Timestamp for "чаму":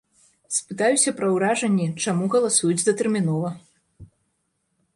2.05-2.31